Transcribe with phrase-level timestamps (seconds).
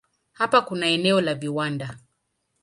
[0.31, 1.97] Hapa kuna eneo la viwanda.